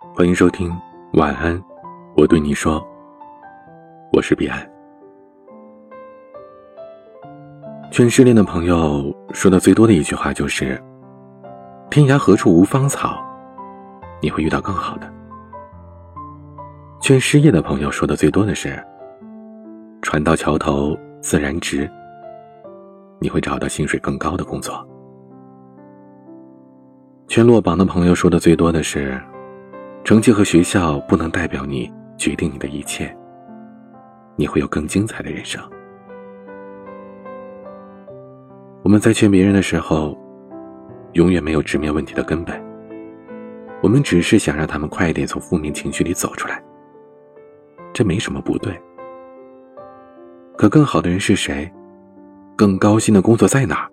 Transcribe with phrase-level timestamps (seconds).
[0.00, 0.72] 欢迎收听
[1.14, 1.60] 晚安，
[2.16, 2.80] 我对你说，
[4.12, 4.64] 我是彼岸。
[7.90, 10.80] 劝失恋的朋友说的最多的一句话就是
[11.90, 13.18] ：“天涯何处无芳草，
[14.22, 15.12] 你会遇到更好的。”
[17.02, 18.80] 劝失业的朋友说的最多的是
[20.00, 21.90] ：“船到桥头自然直，
[23.18, 24.86] 你会找到薪水更高的工作。”
[27.26, 29.20] 劝落榜的朋友说的最多的是
[30.08, 33.14] ：“成绩和学校不能代表你决定你的一切，
[34.36, 35.62] 你会有更精彩的人生。”
[38.82, 40.18] 我们在劝别人的时候，
[41.12, 42.58] 永远没有直面问题的根本。
[43.82, 46.64] 我们只是想让他们快一点从负面情绪里走出来，
[47.92, 48.72] 这没什么不对。
[50.56, 51.70] 可更好的人是谁？
[52.56, 53.86] 更高薪的工作在哪？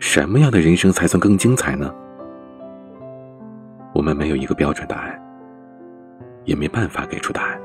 [0.00, 1.94] 什么样的人生才算更精彩呢？
[3.94, 5.27] 我们没有一个标准答案，
[6.48, 7.60] 也没办法给出答案。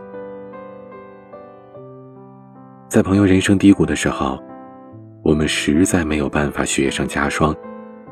[2.90, 4.38] 在朋友人生低谷的时候，
[5.24, 7.56] 我们实在没有办法雪上加霜，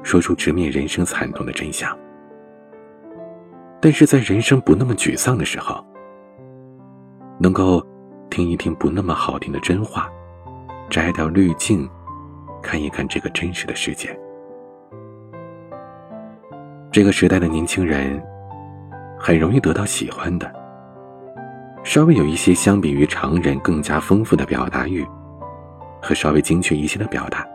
[0.01, 1.95] 说出直面人生惨痛的真相。
[3.81, 5.85] 但是在人生不那么沮丧的时候，
[7.37, 7.85] 能够
[8.29, 10.09] 听一听不那么好听的真话，
[10.89, 11.87] 摘掉滤镜，
[12.63, 14.17] 看一看这个真实的世界。
[16.91, 18.23] 这个时代的年轻人，
[19.19, 20.60] 很容易得到喜欢的。
[21.83, 25.05] 稍微有一些相比于常人更加丰富的表达欲，
[26.01, 27.45] 和稍微精确一些的表达，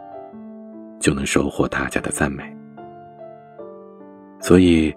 [0.99, 2.45] 就能收获大家的赞美。
[4.41, 4.95] 所以，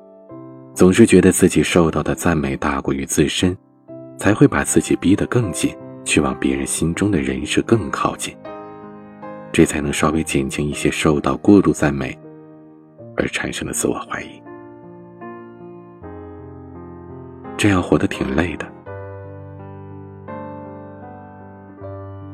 [0.73, 3.55] 总是觉得自己受到的赞美大过于自身，
[4.17, 8.35] 才会把自己逼得更紧，去往别人心中的人设更靠近。
[9.51, 12.17] 这才能稍微减轻一些受到过度赞美。
[13.15, 14.41] 而产生的自我怀疑，
[17.57, 18.78] 这样活得挺累的。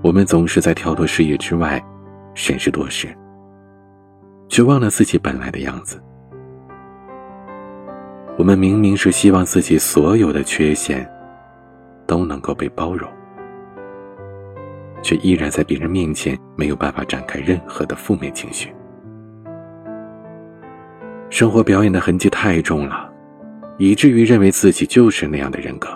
[0.06, 1.84] 我们总是在跳脱视野之外，
[2.36, 3.08] 审时度势，
[4.48, 6.00] 却忘了自己本来的样子。
[8.38, 11.10] 我们明明是希望自己所有的缺陷
[12.06, 13.10] 都能够被包容，
[15.02, 18.72] 却依然在别人面前没有办法展开任何的负面情绪。
[21.32, 23.12] 生活表演的痕迹太重了，
[23.80, 25.90] 以至于认为自己就是那样的人格。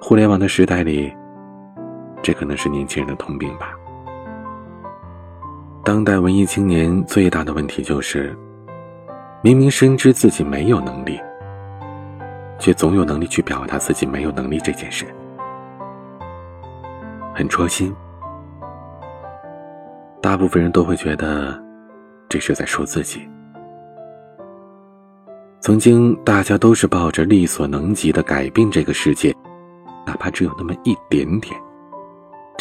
[0.00, 1.14] 互联网的时代里，
[2.24, 3.72] 这可能是年轻人的通病吧。
[5.84, 8.36] 当代文艺青年最大的问题就是，
[9.42, 11.20] 明明深知自己没有能力，
[12.58, 15.04] 却总有能力去表达自己没有能力这件事，
[17.34, 17.94] 很戳心。
[20.22, 21.62] 大部分人都会觉得。
[22.26, 23.28] 这是在说自己。
[25.60, 29.32] 曾经，大家都是抱着力所能及的改变这个世界，
[30.04, 31.54] 哪怕只有那么一点点，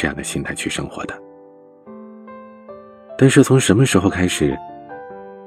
[0.04, 1.18] 这样的心态去生活的。
[3.18, 4.54] 但是，从什么时候开始，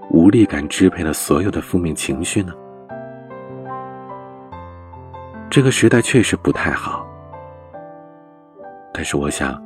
[0.08, 2.54] 无力感支配了所有的负面情绪呢？
[5.50, 7.06] 这个时代确实不太好，
[8.94, 9.62] 但是我想，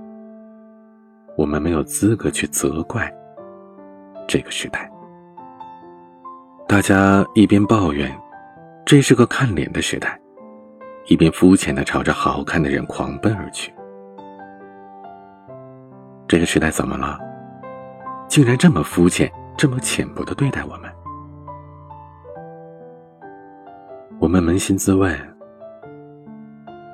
[1.37, 3.09] 我们没有资格去责怪。
[4.27, 4.91] 这个时代，
[6.67, 8.13] 大家一边抱怨
[8.85, 10.21] 这是个看脸的时代，
[11.07, 13.73] 一边肤浅的朝着好看的人狂奔而去。
[16.31, 17.19] 这个时代怎么了？
[18.29, 20.89] 竟然这么肤浅、这么浅薄的对待我们？
[24.21, 25.13] 我们扪心自问，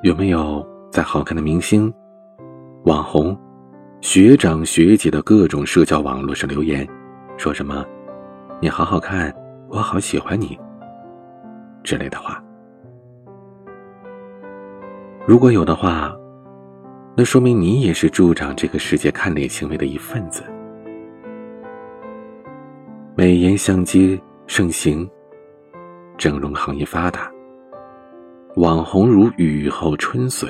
[0.03, 1.93] 有没有在好看的明星、
[2.87, 3.39] 网红、
[4.01, 6.89] 学长学姐的各种社交网络上留言？
[7.37, 7.85] 说什么
[8.59, 9.31] “你好好看，
[9.69, 10.59] 我好喜欢你”
[11.85, 12.43] 之类的话。
[15.27, 16.17] 如果有的话，
[17.19, 20.45] 那说明你也是助长这个世界看脸行为的一份子。
[23.17, 25.09] 美颜相机盛行，
[26.19, 27.33] 整容行业发达，
[28.57, 30.47] 网红如雨后春笋，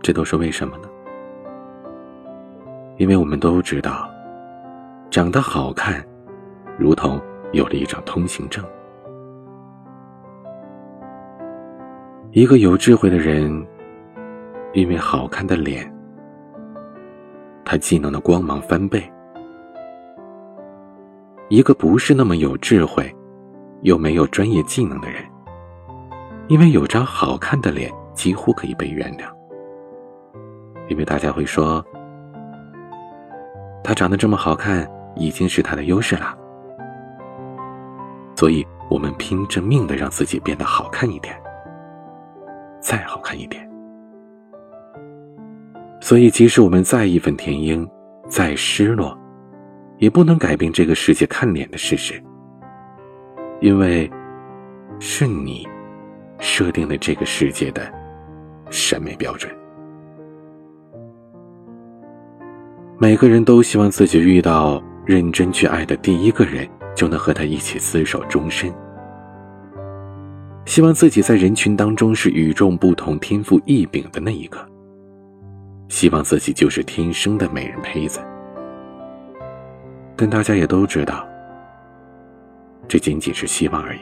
[0.00, 0.88] 这都是为什么呢？
[2.96, 4.10] 因为我们都知道。
[5.10, 6.02] 长得好看，
[6.78, 7.20] 如同
[7.52, 8.64] 有了一张通行证。
[12.32, 13.64] 一个有智慧的人，
[14.76, 15.90] 因为好看的脸，
[17.64, 19.00] 他技能的光芒翻倍；
[21.48, 23.10] 一个不是那么有智慧，
[23.80, 25.24] 又没有专业技能的人，
[26.48, 29.24] 因为有张好看的脸，几乎可以被原谅。
[30.88, 31.82] 因为大家会说，
[33.82, 34.86] 他长得这么好看。
[35.18, 36.36] 已经是他的优势了。
[38.34, 41.34] 所以我们拼着命的让自己变得好看一点，
[42.80, 43.65] 再好看一点。
[46.06, 47.84] 所以，即使我们再义愤填膺，
[48.28, 49.18] 再失落，
[49.98, 52.14] 也不能改变这个世界看脸的事实，
[53.60, 54.08] 因为
[55.00, 55.66] 是你
[56.38, 57.82] 设定了这个世界的
[58.70, 59.52] 审美标准。
[63.00, 66.64] 每个人都希望自己遇到认真去爱的第一个人。
[66.94, 68.72] 就能和他一起厮守终身。
[70.64, 74.58] 希望自己在人群当中是与众不同、天赋异禀的那一个。
[75.88, 78.20] 希望自己就是天生的美人胚子。
[80.16, 81.26] 但大家也都知道，
[82.88, 84.00] 这仅仅是希望而已。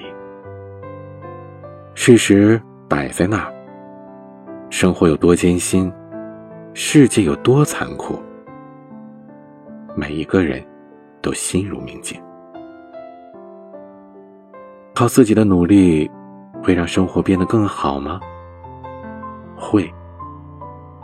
[1.95, 3.53] 事实摆在那儿，
[4.71, 5.93] 生活有多艰辛，
[6.73, 8.21] 世界有多残酷，
[9.97, 10.65] 每一个人
[11.21, 12.21] 都心如明镜。
[14.95, 16.09] 靠自己的努力，
[16.63, 18.21] 会让生活变得更好吗？
[19.57, 19.93] 会。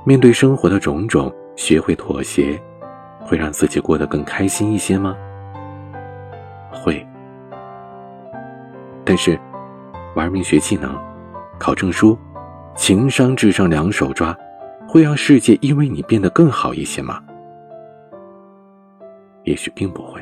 [0.05, 2.61] 面对生活的种种，学会妥协，
[3.21, 5.15] 会让自己过得更开心一些吗？
[6.73, 7.07] 会。
[9.05, 9.39] 但是，
[10.15, 10.99] 玩命学技能，
[11.59, 12.19] 考证书，
[12.75, 14.37] 情商智商两手抓，
[14.89, 17.23] 会让世界因为你变得更好一些吗？
[19.45, 20.21] 也许并不会。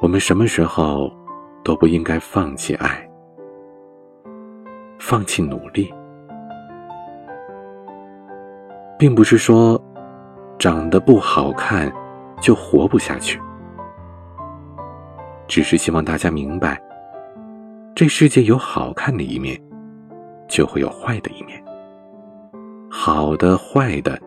[0.00, 1.10] 我们什么时候
[1.62, 3.08] 都不应该放弃爱，
[5.14, 5.94] 放弃努力，
[8.98, 9.80] 并不是说
[10.58, 11.88] 长得不好看
[12.40, 13.40] 就活不下去，
[15.46, 16.82] 只是希望大家明白，
[17.94, 19.56] 这世界有好看的一面，
[20.48, 21.64] 就会有坏的一面，
[22.90, 24.20] 好的坏的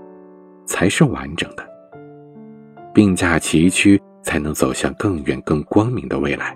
[0.65, 1.67] 才是完整的，
[2.93, 4.01] 并驾齐驱。
[4.23, 6.53] 才能走向更远、更光明的未来，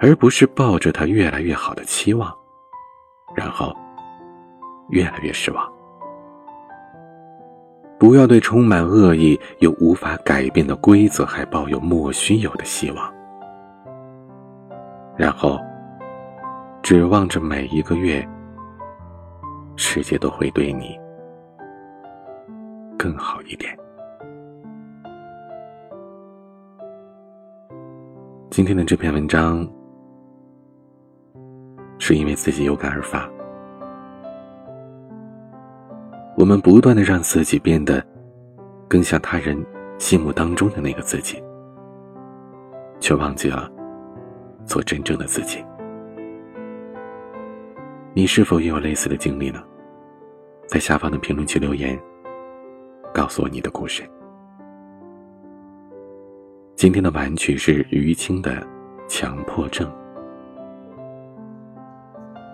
[0.00, 2.34] 而不是抱着他越来越好的期望，
[3.34, 3.74] 然后
[4.88, 5.72] 越来越失望。
[7.98, 13.12] 不要对充满恶意又无法改变的规则还抱有莫须有的希望，
[15.16, 15.58] 然后
[16.82, 18.26] 指望着每一个月，
[19.76, 20.98] 世界都会对你
[22.98, 23.76] 更好一点。
[28.50, 29.68] 今天的这篇文章，
[32.00, 33.30] 是因为自己有感而发。
[36.36, 38.04] 我们不断的让自己变得
[38.88, 39.64] 更像他人
[39.98, 41.40] 心目当中的那个自己，
[42.98, 43.70] 却忘记了
[44.64, 45.62] 做真正的自己。
[48.14, 49.62] 你是否也有类似的经历呢？
[50.66, 52.00] 在下方的评论区留言，
[53.12, 54.02] 告诉我你的故事。
[56.76, 58.52] 今天的晚曲是于青的
[59.06, 59.86] 《强迫症》，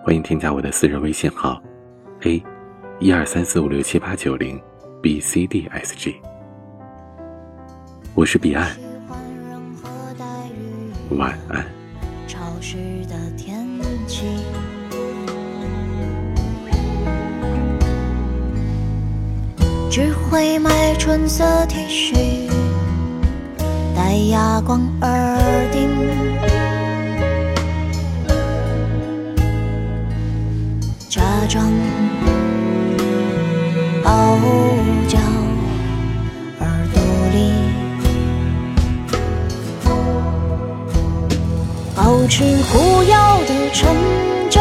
[0.07, 1.61] 欢迎添加我的私人微信号
[2.21, 2.41] ：a
[2.97, 4.57] 一二三四五六七八九零
[5.01, 6.15] b c d s g。
[8.15, 8.71] 我是彼岸，
[11.09, 11.65] 晚安。
[19.91, 22.49] 只会买纯色 T 恤。
[23.93, 25.89] 戴哑光耳钉，
[31.49, 31.65] 装
[34.03, 34.37] 傲
[35.07, 35.17] 娇
[36.59, 37.01] 耳朵
[37.33, 37.37] 里，
[41.95, 43.13] 保持忽悠
[43.47, 43.95] 的成
[44.49, 44.59] 就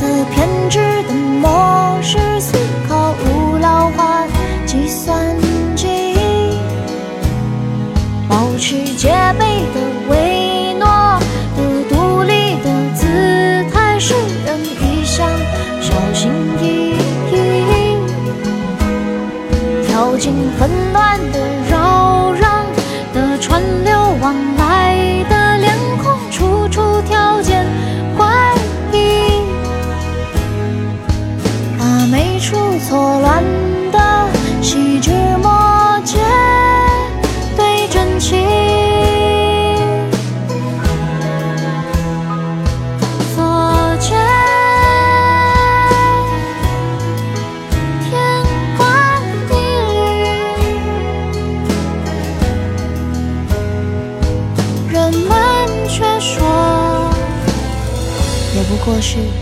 [0.00, 2.52] 的偏执的模式思
[2.88, 4.26] 考，无老化
[4.66, 5.36] 计算。
[5.74, 5.86] 机，
[8.28, 9.08] 保持戒
[9.38, 9.80] 备的
[59.10, 59.39] 是。